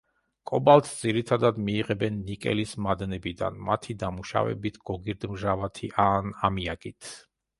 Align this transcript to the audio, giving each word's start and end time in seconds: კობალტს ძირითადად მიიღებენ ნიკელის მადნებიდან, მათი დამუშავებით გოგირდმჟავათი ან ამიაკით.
კობალტს 0.51 0.93
ძირითადად 1.01 1.59
მიიღებენ 1.65 2.15
ნიკელის 2.29 2.71
მადნებიდან, 2.87 3.59
მათი 3.69 3.95
დამუშავებით 4.05 4.81
გოგირდმჟავათი 4.91 5.91
ან 6.07 6.35
ამიაკით. 6.49 7.13